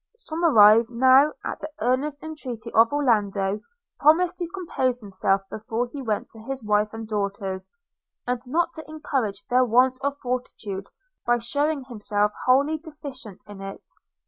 Somerive 0.17 0.89
now, 0.89 1.31
at 1.45 1.59
the 1.59 1.69
earnest 1.79 2.23
entreaty 2.23 2.71
of 2.73 2.91
Orlando, 2.91 3.59
promised 3.99 4.39
to 4.39 4.47
compose 4.47 4.99
himself 4.99 5.43
before 5.47 5.85
he 5.85 6.01
went 6.01 6.27
to 6.31 6.39
his 6.39 6.63
wife 6.63 6.91
and 6.91 7.07
daughters, 7.07 7.69
and 8.25 8.41
not 8.47 8.73
to 8.73 8.89
encourage 8.89 9.45
their 9.47 9.63
want 9.63 9.99
of 10.01 10.17
fortitude, 10.17 10.87
by 11.23 11.37
shewing 11.37 11.83
himself 11.83 12.31
wholly 12.47 12.79
deficient 12.79 13.43
in 13.45 13.61
it. 13.61 13.83